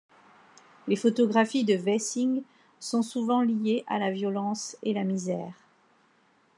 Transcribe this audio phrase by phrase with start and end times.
[0.87, 2.41] Les photographies de Wessing
[2.79, 5.53] sont souvent liées à la violence et la misère.